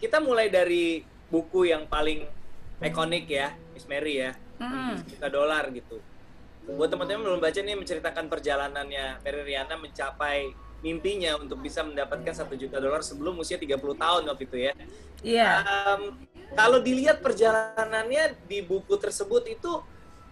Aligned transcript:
kita 0.00 0.18
mulai 0.18 0.48
dari 0.48 1.04
buku 1.28 1.68
yang 1.70 1.86
paling 1.86 2.24
ikonik 2.80 3.28
ya, 3.28 3.52
Miss 3.76 3.84
Mary 3.84 4.24
ya, 4.24 4.32
Hmm. 4.56 5.00
juta 5.04 5.28
dolar 5.28 5.68
gitu. 5.72 6.00
Buat 6.68 6.92
teman-teman 6.92 7.24
belum 7.24 7.40
baca 7.40 7.60
nih 7.60 7.76
menceritakan 7.76 8.28
perjalanannya 8.28 9.24
Mary 9.24 9.40
Riana 9.44 9.76
mencapai 9.76 10.52
mimpinya 10.80 11.36
untuk 11.36 11.60
bisa 11.60 11.84
mendapatkan 11.84 12.32
satu 12.32 12.56
juta 12.56 12.80
dolar 12.80 13.04
sebelum 13.04 13.36
usia 13.40 13.60
30 13.60 13.96
tahun 13.96 14.24
waktu 14.28 14.44
itu 14.48 14.56
ya. 14.56 14.72
Iya. 15.20 15.50
Em, 15.64 16.02
kalau 16.56 16.80
dilihat 16.80 17.20
perjalanannya 17.20 18.36
di 18.48 18.64
buku 18.64 18.96
tersebut 18.96 19.44
itu 19.48 19.80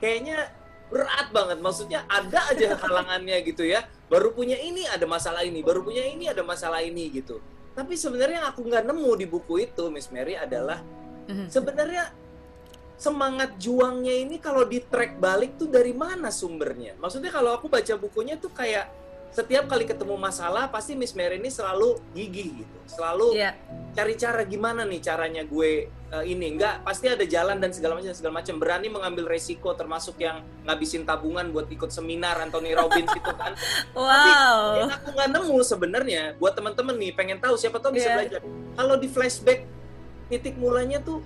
kayaknya 0.01 0.49
berat 0.89 1.29
banget. 1.33 1.61
Maksudnya 1.61 2.09
ada 2.09 2.49
aja 2.49 2.77
halangannya 2.81 3.37
gitu 3.45 3.65
ya. 3.65 3.85
Baru 4.09 4.33
punya 4.33 4.57
ini 4.57 4.89
ada 4.89 5.05
masalah 5.05 5.45
ini, 5.45 5.61
baru 5.61 5.85
punya 5.85 6.01
ini 6.05 6.33
ada 6.33 6.41
masalah 6.41 6.81
ini 6.81 7.13
gitu. 7.13 7.41
Tapi 7.79 7.95
sebenarnya 7.95 8.43
yang 8.43 8.49
aku 8.51 8.67
nggak 8.67 8.91
nemu 8.91 9.11
di 9.15 9.27
buku 9.31 9.63
itu, 9.63 9.87
Miss 9.87 10.11
Mary 10.11 10.35
adalah 10.35 10.83
Mhm. 11.31 11.47
sebenarnya 11.47 12.11
semangat 12.99 13.55
juangnya 13.55 14.11
ini 14.11 14.43
kalau 14.43 14.67
di 14.67 14.83
track 14.83 15.23
balik 15.23 15.55
tuh 15.55 15.71
dari 15.71 15.95
mana 15.95 16.35
sumbernya? 16.35 16.99
Maksudnya 16.99 17.31
kalau 17.31 17.55
aku 17.55 17.71
baca 17.71 17.95
bukunya 17.95 18.35
tuh 18.35 18.51
kayak 18.51 18.91
setiap 19.29 19.65
kali 19.67 19.85
ketemu 19.85 20.17
masalah 20.17 20.67
pasti 20.67 20.93
Miss 20.93 21.13
Mary 21.13 21.39
ini 21.39 21.49
selalu 21.49 22.01
gigih 22.11 22.65
gitu, 22.65 22.79
selalu 22.89 23.37
Iya. 23.37 23.55
cari 23.93 24.15
cara 24.15 24.43
gimana 24.43 24.83
nih 24.83 24.99
caranya 24.99 25.43
gue 25.43 25.87
uh, 26.11 26.23
ini. 26.23 26.55
Enggak 26.55 26.83
pasti 26.83 27.07
ada 27.07 27.23
jalan 27.23 27.59
dan 27.59 27.71
segala 27.71 27.99
macam 27.99 28.11
segala 28.11 28.41
macam. 28.41 28.55
Berani 28.57 28.89
mengambil 28.89 29.29
resiko 29.29 29.71
termasuk 29.73 30.19
yang 30.19 30.41
ngabisin 30.65 31.03
tabungan 31.03 31.51
buat 31.51 31.67
ikut 31.67 31.89
seminar 31.89 32.39
Anthony 32.39 32.73
Robbins 32.73 33.11
itu 33.11 33.31
kan. 33.31 33.53
Wow. 33.95 34.63
yang 34.81 34.91
aku 34.91 35.09
nggak 35.13 35.29
nemu 35.31 35.57
sebenarnya. 35.63 36.23
Buat 36.37 36.55
teman-teman 36.55 36.95
nih 36.97 37.13
pengen 37.13 37.39
tahu 37.39 37.55
siapa 37.55 37.79
tahu 37.79 37.95
bisa 37.95 38.09
Iya. 38.09 38.17
belajar. 38.17 38.41
Kalau 38.75 38.95
di 38.97 39.09
flashback 39.09 39.61
titik 40.29 40.57
mulanya 40.57 40.99
tuh 40.99 41.21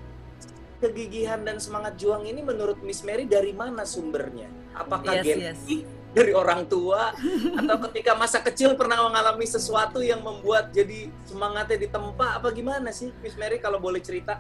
kegigihan 0.78 1.40
dan 1.40 1.62
semangat 1.62 1.94
juang 1.94 2.26
ini 2.26 2.42
menurut 2.42 2.82
Miss 2.82 3.06
Mary 3.06 3.24
dari 3.24 3.54
mana 3.54 3.86
sumbernya? 3.86 4.50
Apakah 4.72 5.20
Yes, 5.20 5.26
gensi 5.54 5.86
dari 6.12 6.32
orang 6.36 6.68
tua 6.68 7.16
atau 7.60 7.76
ketika 7.88 8.12
masa 8.12 8.44
kecil 8.44 8.76
pernah 8.76 9.00
mengalami 9.00 9.48
sesuatu 9.48 10.04
yang 10.04 10.20
membuat 10.20 10.68
jadi 10.70 11.08
semangatnya 11.24 11.88
ditempa 11.88 12.36
apa 12.38 12.48
gimana 12.52 12.92
sih 12.92 13.08
Miss 13.24 13.34
Mary 13.40 13.58
kalau 13.58 13.80
boleh 13.80 14.00
cerita 14.04 14.38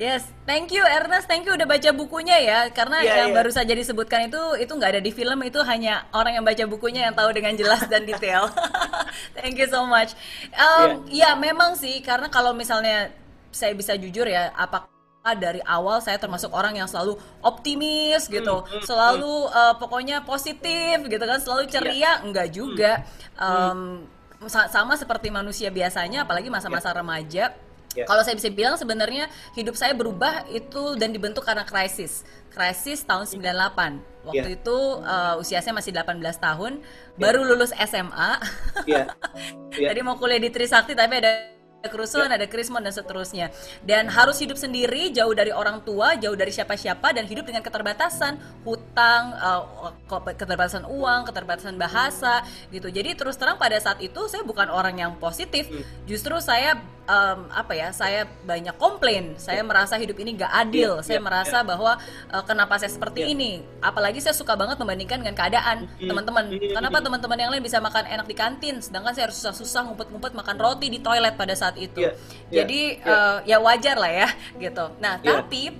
Yes, 0.00 0.24
thank 0.48 0.72
you 0.72 0.80
Ernest, 0.80 1.28
thank 1.28 1.44
you 1.44 1.52
udah 1.52 1.68
baca 1.68 1.92
bukunya 1.92 2.40
ya. 2.40 2.60
Karena 2.72 3.04
Iya, 3.04 3.22
yang 3.22 3.30
iya. 3.30 3.36
baru 3.36 3.52
saja 3.52 3.76
disebutkan 3.76 4.32
itu 4.32 4.40
itu 4.56 4.72
nggak 4.72 4.98
ada 4.98 5.02
di 5.04 5.12
film, 5.12 5.36
itu 5.44 5.60
hanya 5.68 6.08
orang 6.16 6.40
yang 6.40 6.44
baca 6.48 6.64
bukunya 6.64 7.06
yang 7.06 7.14
tahu 7.14 7.28
dengan 7.30 7.52
jelas 7.54 7.84
dan 7.92 8.08
detail. 8.08 8.48
thank 9.36 9.60
you 9.60 9.68
so 9.68 9.84
much. 9.84 10.16
Um, 10.56 11.04
Ya 11.12 11.36
memang 11.36 11.76
sih, 11.76 12.00
karena 12.00 12.32
kalau 12.32 12.56
misalnya 12.56 13.12
saya 13.52 13.76
bisa 13.76 13.92
jujur 13.92 14.24
ya, 14.24 14.48
apakah 14.56 14.91
dari 15.22 15.62
awal 15.62 16.02
saya 16.02 16.18
termasuk 16.18 16.50
orang 16.50 16.74
yang 16.74 16.90
selalu 16.90 17.14
optimis 17.46 18.26
gitu, 18.26 18.66
Hmm, 18.66 18.82
hmm, 18.82 18.82
selalu 18.82 19.34
uh, 19.48 19.78
pokoknya 19.78 20.26
positif 20.26 20.98
gitu 21.06 21.22
kan, 21.22 21.38
selalu 21.38 21.70
Iya. 21.70 21.72
ceria, 21.72 22.12
enggak 22.26 22.48
juga. 22.50 22.92
Um, 23.38 24.02
sa- 24.50 24.66
sama 24.66 24.98
seperti 24.98 25.30
manusia 25.30 25.70
biasanya, 25.70 26.26
apalagi 26.26 26.50
masa-masa 26.50 26.90
remaja. 26.90 27.54
Ya. 27.92 28.08
Kalau 28.08 28.24
saya 28.24 28.34
bisa 28.34 28.48
bilang 28.48 28.74
sebenarnya 28.74 29.28
hidup 29.52 29.76
saya 29.76 29.92
berubah 29.92 30.48
itu 30.48 30.96
dan 30.96 31.12
dibentuk 31.12 31.44
karena 31.44 31.62
krisis. 31.62 32.24
Krisis 32.48 33.04
tahun 33.04 33.28
98. 33.28 34.00
Waktu 34.26 34.48
Ya. 34.48 34.56
itu 34.58 34.76
uh, 35.04 35.36
usia 35.38 35.60
saya 35.60 35.76
masih 35.76 35.92
18 35.94 36.18
tahun, 36.40 36.82
baru 37.14 37.46
lulus 37.46 37.70
SMA. 37.78 38.42
Iya. 38.90 39.06
Iya. 39.78 39.88
Tadi 39.88 40.00
mau 40.04 40.20
kuliah 40.20 40.36
di 40.36 40.50
Trisakti 40.52 40.92
tapi 40.92 41.16
ada 41.16 41.61
kerusuhan, 41.90 42.30
ada 42.30 42.46
krismon 42.46 42.82
dan 42.82 42.94
seterusnya. 42.94 43.50
Dan 43.82 44.06
harus 44.06 44.38
hidup 44.38 44.54
sendiri, 44.58 45.10
jauh 45.10 45.34
dari 45.34 45.50
orang 45.50 45.82
tua, 45.82 46.14
jauh 46.14 46.36
dari 46.38 46.54
siapa-siapa 46.54 47.10
dan 47.14 47.26
hidup 47.26 47.48
dengan 47.48 47.62
keterbatasan, 47.64 48.38
hutang, 48.62 49.34
uh, 49.38 49.94
keterbatasan 50.36 50.86
uang, 50.86 51.26
keterbatasan 51.26 51.74
bahasa 51.74 52.46
gitu. 52.70 52.86
Jadi 52.92 53.18
terus 53.18 53.34
terang 53.34 53.58
pada 53.58 53.78
saat 53.82 53.98
itu 53.98 54.20
saya 54.30 54.46
bukan 54.46 54.70
orang 54.70 54.98
yang 54.98 55.12
positif, 55.18 55.66
justru 56.06 56.38
saya 56.38 56.78
um, 57.06 57.50
apa 57.50 57.72
ya? 57.74 57.88
Saya 57.90 58.28
banyak 58.44 58.74
komplain. 58.78 59.34
Saya 59.38 59.62
merasa 59.62 59.98
hidup 59.98 60.18
ini 60.20 60.36
gak 60.38 60.50
adil. 60.50 60.98
Iya, 61.00 61.06
saya 61.06 61.18
iya, 61.20 61.24
merasa 61.24 61.58
bahwa 61.62 61.98
uh, 62.30 62.44
kenapa 62.46 62.78
saya 62.78 62.90
seperti 62.90 63.26
Iya. 63.26 63.32
ini? 63.34 63.52
Apalagi 63.82 64.18
saya 64.22 64.34
suka 64.36 64.54
banget 64.54 64.78
membandingkan 64.78 65.22
dengan 65.22 65.36
keadaan 65.36 65.86
teman-teman. 65.98 66.44
Kenapa 66.50 66.98
teman-teman 67.02 67.38
yang 67.38 67.50
lain 67.54 67.62
bisa 67.64 67.78
makan 67.78 68.04
enak 68.06 68.26
di 68.26 68.36
kantin, 68.36 68.78
sedangkan 68.82 69.12
saya 69.14 69.24
harus 69.30 69.38
susah-susah 69.40 69.80
ngumpet-ngumpet 69.92 70.32
makan 70.34 70.56
roti 70.58 70.86
di 70.90 70.98
toilet 71.02 71.34
pada 71.34 71.54
saat 71.54 71.76
itu. 71.78 72.02
Iya, 72.02 72.12
iya, 72.50 72.56
Jadi 72.62 72.80
iya. 72.98 73.12
uh, 73.12 73.38
ya 73.46 73.56
wajar 73.62 73.96
lah 73.98 74.12
ya 74.12 74.28
gitu. 74.58 74.84
Nah, 75.02 75.18
Iya. 75.22 75.42
tapi 75.42 75.72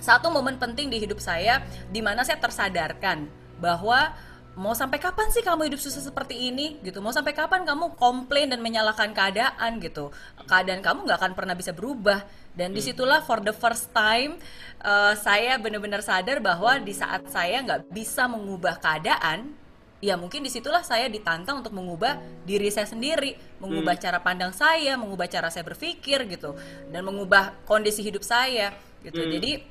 satu 0.00 0.28
momen 0.28 0.60
penting 0.60 0.92
di 0.92 1.00
hidup 1.00 1.16
saya 1.16 1.64
di 1.88 2.04
mana 2.04 2.20
saya 2.28 2.36
tersadarkan 2.36 3.24
bahwa 3.56 4.12
mau 4.54 4.74
sampai 4.74 5.02
kapan 5.02 5.30
sih 5.34 5.42
kamu 5.42 5.66
hidup 5.66 5.80
susah 5.82 6.02
seperti 6.02 6.50
ini 6.50 6.78
gitu 6.86 7.02
mau 7.02 7.10
sampai 7.10 7.34
kapan 7.34 7.66
kamu 7.66 7.98
komplain 7.98 8.50
dan 8.50 8.62
menyalahkan 8.62 9.10
keadaan 9.10 9.82
gitu 9.82 10.14
keadaan 10.46 10.78
kamu 10.78 11.10
nggak 11.10 11.18
akan 11.18 11.32
pernah 11.34 11.54
bisa 11.58 11.74
berubah 11.74 12.22
dan 12.54 12.70
Hmm. 12.70 12.78
di 12.78 12.80
situlah 12.86 13.20
for 13.26 13.42
the 13.42 13.50
first 13.50 13.90
time 13.90 14.38
uh, 14.82 15.14
saya 15.18 15.58
benar-benar 15.58 16.02
sadar 16.06 16.38
bahwa 16.38 16.78
di 16.78 16.94
saat 16.94 17.26
saya 17.30 17.62
nggak 17.66 17.90
bisa 17.90 18.30
mengubah 18.30 18.78
keadaan 18.78 19.58
ya 20.04 20.20
mungkin 20.20 20.44
di 20.44 20.52
situlah 20.52 20.84
saya 20.84 21.08
ditantang 21.08 21.64
untuk 21.64 21.72
mengubah 21.72 22.20
diri 22.44 22.68
saya 22.68 22.84
sendiri, 22.84 23.40
mengubah 23.56 23.96
cara 23.96 24.20
pandang 24.20 24.52
saya, 24.52 25.00
mengubah 25.00 25.24
cara 25.32 25.48
saya 25.48 25.64
berpikir 25.64 26.28
gitu, 26.28 26.52
dan 26.92 27.08
mengubah 27.08 27.56
kondisi 27.64 28.04
hidup 28.04 28.20
saya 28.20 28.76
gitu. 29.00 29.16
Hmm. 29.16 29.32
Jadi 29.32 29.64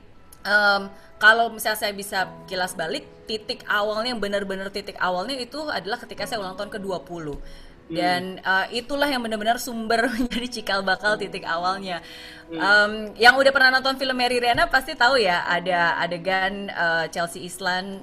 em, 0.43 0.81
kalau 1.19 1.51
misalnya 1.51 1.79
saya 1.79 1.93
bisa 1.95 2.27
kilas 2.45 2.75
balik, 2.75 3.07
titik 3.23 3.63
awalnya 3.67 4.11
yang 4.11 4.19
benar-benar 4.19 4.67
titik 4.69 4.99
awalnya 4.99 5.39
itu 5.39 5.63
adalah 5.71 5.95
ketika 6.03 6.27
saya 6.27 6.43
ulang 6.43 6.59
tahun 6.59 6.71
ke-20 6.79 7.39
dan 7.91 8.39
eh, 8.39 8.65
itulah 8.79 9.05
yang 9.11 9.19
benar-benar 9.19 9.59
sumber 9.59 10.07
menjadi 10.15 10.47
cikal 10.47 10.79
bakal 10.81 11.19
titik 11.19 11.43
awalnya. 11.43 11.99
Em, 12.53 13.11
yang 13.17 13.35
udah 13.35 13.51
pernah 13.51 13.79
nonton 13.79 13.97
film 13.97 14.15
Mary 14.15 14.37
Riana 14.37 14.69
pasti 14.69 14.93
tahu 14.93 15.19
ya 15.19 15.43
ada 15.43 15.99
adegan 15.99 16.69
eh, 16.71 17.05
Chelsea 17.11 17.43
Islan 17.43 18.01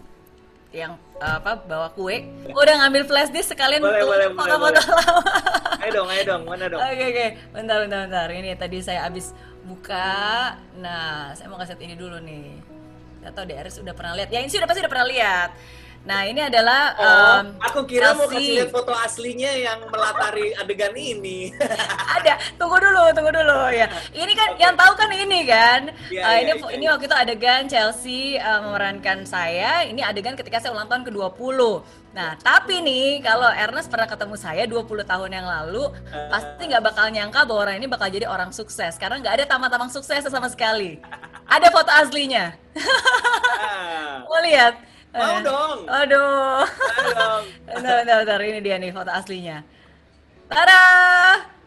yang 0.71 0.95
eh, 1.19 1.35
apa 1.41 1.59
bawa 1.67 1.91
kue. 1.97 2.23
Udah 2.61 2.75
ngambil 2.87 3.03
flash 3.11 3.35
disk 3.35 3.51
sekalian 3.57 3.83
Boleh, 3.83 4.07
boleh, 4.07 4.29
boleh, 4.31 4.39
foto-foto 4.39 4.81
lama. 4.87 5.23
Ayo 5.83 5.91
dong 5.97 6.09
ayo 6.13 6.23
dong 6.23 6.43
mana 6.47 6.65
dong? 6.71 6.81
Oke 6.87 7.05
oke. 7.11 7.27
Bentar 7.57 7.77
bentar 7.83 7.99
bentar. 8.07 8.29
Ini 8.31 8.51
tadi 8.55 8.79
saya 8.79 9.09
habis 9.09 9.35
buka. 9.65 10.57
Nah 10.79 11.33
saya 11.37 11.47
mau 11.51 11.59
kasih 11.61 11.77
ini 11.81 11.95
dulu 11.97 12.21
nih. 12.21 12.61
Gak 13.21 13.33
tau 13.37 13.45
deh 13.45 13.57
Aris 13.57 13.77
udah 13.81 13.93
pernah 13.93 14.17
lihat. 14.17 14.29
Ya 14.33 14.41
ini 14.41 14.49
sih 14.49 14.57
udah 14.57 14.69
pasti 14.69 14.81
udah 14.81 14.93
pernah 14.93 15.07
lihat 15.09 15.51
nah 16.01 16.25
ini 16.25 16.41
adalah 16.41 16.97
Oh, 16.97 17.37
em, 17.45 17.47
aku 17.61 17.85
kira 17.85 18.17
mau 18.17 18.25
Chelsea. 18.25 18.41
kasih 18.41 18.53
lihat 18.57 18.71
foto 18.73 18.93
aslinya 18.97 19.53
yang 19.53 19.79
melatari 19.85 20.57
adegan 20.57 20.97
ini. 20.97 21.53
ada. 22.17 22.41
Tunggu 22.57 22.81
dulu 22.81 23.13
tunggu 23.13 23.29
dulu. 23.31 23.69
Ya. 23.69 23.85
Ini 24.11 24.33
kan 24.33 24.49
yang 24.57 24.75
tahu 24.75 24.97
kan 24.97 25.13
ini 25.13 25.45
kan? 25.45 25.93
Iya, 26.09 26.21
Eh, 26.25 26.33
iya, 26.33 26.41
ini 26.41 26.51
iya, 26.57 26.67
ini 26.73 26.85
iya. 26.85 26.91
waktu 26.91 27.05
itu 27.05 27.17
adegan 27.17 27.63
Chelsea 27.69 28.21
eh, 28.35 28.61
memerankan 28.61 29.29
saya. 29.29 29.85
Ini 29.85 30.01
adegan 30.01 30.35
ketika 30.35 30.57
saya 30.59 30.73
ulang 30.73 30.89
tahun 30.89 31.05
ke-20 31.05 31.61
nah 32.11 32.35
tapi 32.35 32.83
nih 32.83 33.23
kalau 33.23 33.47
Ernest 33.47 33.87
pernah 33.87 34.03
ketemu 34.03 34.35
saya 34.35 34.67
20 34.67 34.83
tahun 35.07 35.31
yang 35.31 35.47
lalu 35.47 35.95
pasti 36.27 36.67
nggak 36.67 36.83
bakal 36.83 37.07
nyangka 37.07 37.47
bahwa 37.47 37.63
orang 37.63 37.79
ini 37.79 37.87
bakal 37.87 38.09
jadi 38.09 38.27
orang 38.27 38.51
sukses. 38.51 38.97
Karena 38.97 39.21
nggak 39.21 39.35
ada 39.39 39.45
tamang-tamang 39.47 39.93
sukses 39.93 40.25
sama 40.25 40.49
sekali. 40.49 40.99
Ada 41.47 41.69
foto 41.71 41.93
aslinya. 41.93 42.57
Ah, 43.61 44.25
mau 44.25 44.41
lihat 44.41 44.75
Mau 45.11 45.27
Eh, 45.33 45.39
dong. 45.43 45.79
aduh 45.91 46.63
ayo 46.63 47.11
dong. 47.13 47.43
bentar, 47.67 47.95
bentar, 47.99 48.17
bentar. 48.23 48.41
ini 48.41 48.59
dia 48.61 48.77
nih 48.79 48.91
foto 48.91 49.11
aslinya 49.11 49.59
Tada! 50.47 50.83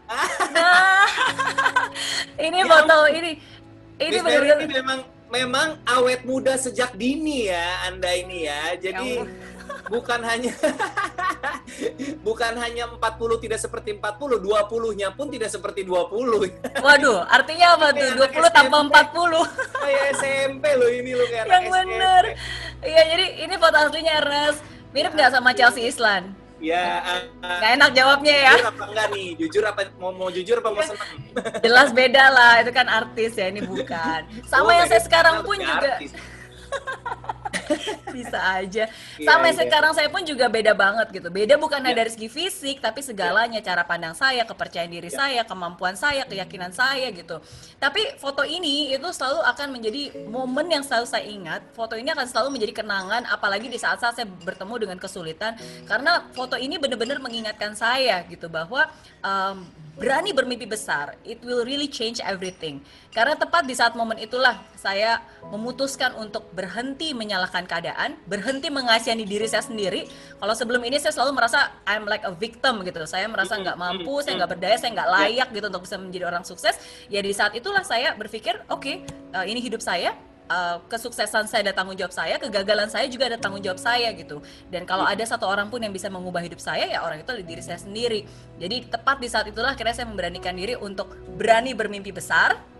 Nah, 0.54 1.08
ini 2.46 2.60
Ya 2.60 2.68
foto 2.68 3.08
ini 3.08 3.40
ini 3.96 4.18
Mary 4.20 4.48
ini 4.54 4.66
memang 4.70 5.00
memang 5.28 5.68
awet 5.88 6.22
muda 6.22 6.54
sejak 6.54 6.92
dini 6.94 7.48
ya 7.48 7.88
Anda 7.88 8.12
ini 8.12 8.44
ya. 8.44 8.76
Jadi 8.76 9.08
Ya 9.18 9.24
bukan 9.84 10.20
hanya 10.22 10.52
bukan 12.20 12.52
hanya 12.56 12.88
40 12.90 13.00
tidak 13.38 13.60
seperti 13.60 13.96
40, 13.96 14.40
20-nya 14.40 15.08
pun 15.12 15.28
tidak 15.28 15.50
seperti 15.50 15.84
20. 15.84 16.80
Waduh, 16.80 17.20
artinya 17.28 17.76
apa 17.76 17.86
tuh? 17.92 18.08
Kayak 18.16 18.32
20 18.32 18.40
anak 18.40 18.52
tanpa 18.52 18.78
SMP. 18.78 18.94
40. 18.94 19.44
Kayak 19.76 20.04
SMP 20.16 20.64
loh 20.74 20.90
ini 20.90 21.10
loh 21.12 21.26
kayak 21.28 21.44
Yang 21.44 21.64
SMP. 21.66 22.28
Iya, 22.84 23.02
jadi 23.08 23.26
ini 23.42 23.54
foto 23.56 23.76
aslinya 23.78 24.12
Ernest. 24.20 24.60
Mirip 24.92 25.12
nggak 25.12 25.32
sama 25.32 25.50
Chelsea 25.50 25.88
Islan? 25.88 26.30
Ya, 26.62 27.02
ah, 27.02 27.20
Nggak 27.60 27.70
enak 27.76 27.90
jawabnya 27.92 28.34
ya. 28.38 28.52
jujur 28.54 28.68
apa 28.70 28.84
enggak 28.86 29.06
nih? 29.10 29.28
Jujur 29.36 29.62
apa 29.64 29.80
mau 29.98 30.10
mau 30.12 30.28
jujur 30.30 30.56
apa 30.58 30.68
mau 30.70 30.80
senang? 30.80 31.10
Jelas 31.60 31.88
beda 31.90 32.24
lah, 32.30 32.52
itu 32.62 32.70
kan 32.70 32.86
artis 32.86 33.32
ya, 33.34 33.46
ini 33.48 33.60
bukan. 33.60 34.20
Sama 34.48 34.68
Oh, 34.68 34.72
yang 34.72 34.86
saya 34.86 35.02
sekarang 35.02 35.42
pun 35.42 35.58
juga. 35.58 35.98
bisa 38.16 38.38
aja. 38.38 38.84
Iya, 39.18 39.26
Sampai 39.26 39.50
iya, 39.52 39.58
sekarang 39.64 39.92
saya 39.96 40.08
pun 40.10 40.22
juga 40.22 40.46
beda 40.46 40.72
banget 40.76 41.06
gitu. 41.10 41.28
Beda 41.32 41.54
bukan 41.56 41.80
hanya 41.80 42.04
dari 42.04 42.10
segi 42.12 42.28
fisik, 42.30 42.80
tapi 42.80 43.00
segalanya, 43.00 43.60
cara 43.64 43.82
pandang 43.84 44.12
saya, 44.12 44.44
kepercayaan 44.44 44.90
diri 44.90 45.10
saya, 45.10 45.42
kemampuan 45.42 45.96
saya, 45.96 46.24
keyakinan 46.28 46.72
saya 46.72 47.10
gitu. 47.10 47.40
Tapi 47.78 48.18
foto 48.20 48.42
ini 48.44 48.92
itu 48.94 49.08
selalu 49.12 49.40
akan 49.44 49.68
menjadi 49.74 50.02
momen 50.28 50.66
yang 50.70 50.84
selalu 50.84 51.06
saya 51.08 51.24
ingat. 51.26 51.60
Foto 51.72 51.96
ini 51.96 52.10
akan 52.12 52.26
selalu 52.28 52.48
menjadi 52.58 52.84
kenangan, 52.84 53.22
apalagi 53.28 53.66
di 53.68 53.78
saat-saat 53.80 54.14
saya 54.20 54.28
bertemu 54.28 54.74
dengan 54.88 54.98
kesulitan, 55.00 55.56
karena 55.88 56.26
foto 56.32 56.54
ini 56.58 56.76
benar-benar 56.76 57.18
mengingatkan 57.20 57.72
saya 57.74 58.22
gitu 58.28 58.46
bahwa 58.50 58.86
um, 59.24 59.66
berani 59.94 60.34
bermimpi 60.34 60.66
besar, 60.66 61.14
it 61.22 61.38
will 61.46 61.62
really 61.62 61.86
change 61.86 62.18
everything. 62.22 62.82
Karena 63.14 63.38
tepat 63.38 63.62
di 63.62 63.74
saat 63.78 63.94
momen 63.94 64.18
itulah 64.18 64.58
saya 64.84 65.24
memutuskan 65.48 66.12
untuk 66.20 66.52
berhenti 66.52 67.16
menyalahkan 67.16 67.64
keadaan, 67.64 68.20
berhenti 68.28 68.68
mengasihani 68.68 69.24
diri 69.24 69.48
saya 69.48 69.64
sendiri. 69.64 70.04
Kalau 70.36 70.52
sebelum 70.52 70.84
ini 70.84 71.00
saya 71.00 71.16
selalu 71.16 71.40
merasa 71.40 71.72
I'm 71.88 72.04
like 72.04 72.28
a 72.28 72.36
victim 72.36 72.84
gitu. 72.84 73.00
Saya 73.08 73.24
merasa 73.32 73.56
nggak 73.56 73.80
mampu, 73.80 74.20
saya 74.20 74.44
nggak 74.44 74.60
berdaya, 74.60 74.76
saya 74.76 74.92
nggak 74.92 75.08
layak 75.08 75.48
gitu 75.56 75.66
untuk 75.72 75.88
bisa 75.88 75.96
menjadi 75.96 76.24
orang 76.28 76.44
sukses. 76.44 76.76
Ya 77.08 77.24
di 77.24 77.32
saat 77.32 77.56
itulah 77.56 77.80
saya 77.80 78.12
berpikir, 78.12 78.60
oke, 78.68 78.84
okay, 78.84 78.96
uh, 79.32 79.48
ini 79.48 79.64
hidup 79.64 79.80
saya, 79.80 80.12
uh, 80.52 80.84
kesuksesan 80.92 81.48
saya 81.48 81.70
ada 81.70 81.72
tanggung 81.72 81.96
jawab 81.96 82.12
saya, 82.12 82.36
kegagalan 82.36 82.88
saya 82.92 83.08
juga 83.08 83.32
ada 83.32 83.38
tanggung 83.40 83.64
jawab 83.64 83.80
saya 83.80 84.12
gitu. 84.12 84.44
Dan 84.68 84.84
kalau 84.84 85.08
ada 85.08 85.24
satu 85.24 85.48
orang 85.48 85.72
pun 85.72 85.80
yang 85.80 85.92
bisa 85.94 86.12
mengubah 86.12 86.44
hidup 86.44 86.60
saya, 86.60 86.84
ya 86.88 87.00
orang 87.00 87.24
itu 87.24 87.30
adalah 87.32 87.48
diri 87.48 87.62
saya 87.64 87.80
sendiri. 87.80 88.20
Jadi 88.60 88.76
tepat 88.90 89.16
di 89.20 89.28
saat 89.32 89.48
itulah 89.48 89.72
akhirnya 89.72 89.96
saya 89.96 90.08
memberanikan 90.08 90.52
diri 90.52 90.76
untuk 90.76 91.08
berani 91.40 91.72
bermimpi 91.72 92.12
besar. 92.12 92.73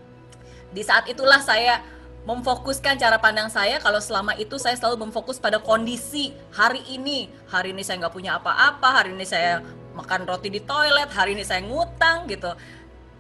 Di 0.75 0.83
saat 0.83 1.07
itulah 1.07 1.39
saya 1.39 1.81
memfokuskan 2.27 2.99
cara 2.99 3.21
pandang 3.23 3.47
saya 3.47 3.79
kalau 3.79 4.03
selama 4.03 4.35
itu 4.35 4.59
saya 4.59 4.75
selalu 4.75 5.07
memfokus 5.07 5.39
pada 5.39 5.61
kondisi 5.61 6.33
hari 6.57 6.81
ini 6.89 7.29
hari 7.53 7.77
ini 7.77 7.85
saya 7.85 8.01
nggak 8.01 8.17
punya 8.17 8.41
apa-apa 8.41 9.05
hari 9.05 9.13
ini 9.13 9.29
saya 9.29 9.61
makan 9.93 10.25
roti 10.25 10.49
di 10.49 10.65
toilet 10.65 11.13
hari 11.13 11.37
ini 11.37 11.45
saya 11.45 11.61
ngutang 11.61 12.25
gitu 12.33 12.57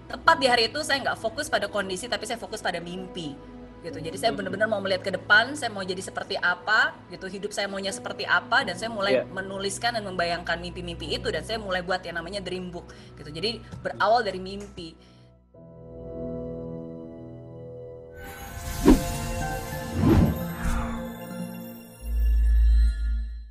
tepat 0.09 0.37
di 0.41 0.49
hari 0.49 0.73
itu 0.73 0.81
saya 0.81 1.05
nggak 1.05 1.21
fokus 1.21 1.53
pada 1.53 1.69
kondisi 1.69 2.09
tapi 2.09 2.25
saya 2.25 2.41
fokus 2.41 2.65
pada 2.65 2.81
mimpi 2.81 3.37
gitu. 3.85 4.01
Jadi 4.01 4.17
saya 4.17 4.33
benar-benar 4.33 4.65
mau 4.65 4.81
melihat 4.81 5.05
ke 5.05 5.12
depan, 5.12 5.53
saya 5.55 5.69
mau 5.69 5.85
jadi 5.85 6.01
seperti 6.01 6.41
apa, 6.41 6.97
gitu. 7.12 7.29
Hidup 7.29 7.53
saya 7.53 7.69
maunya 7.69 7.93
seperti 7.93 8.25
apa 8.25 8.65
dan 8.65 8.81
saya 8.81 8.89
mulai 8.89 9.21
yeah. 9.21 9.29
menuliskan 9.29 9.93
dan 9.93 10.09
membayangkan 10.09 10.56
mimpi-mimpi 10.56 11.21
itu 11.21 11.29
dan 11.29 11.45
saya 11.45 11.61
mulai 11.61 11.85
buat 11.85 12.01
yang 12.01 12.17
namanya 12.17 12.41
dream 12.41 12.73
book 12.73 12.89
gitu. 13.21 13.29
Jadi 13.29 13.61
berawal 13.85 14.25
dari 14.25 14.41
mimpi. 14.41 14.97